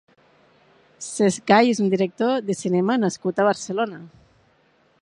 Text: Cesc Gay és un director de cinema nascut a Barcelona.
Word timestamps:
Cesc 1.07 1.45
Gay 1.51 1.69
és 1.75 1.83
un 1.85 1.91
director 1.95 2.41
de 2.49 2.57
cinema 2.63 2.97
nascut 3.05 3.45
a 3.45 3.47
Barcelona. 3.51 4.03